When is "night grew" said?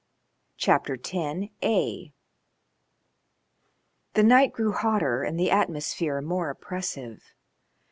4.23-4.71